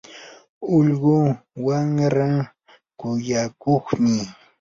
ullqu 0.75 1.17
wamraa 1.65 2.39
kuyakuqmi. 2.99 4.15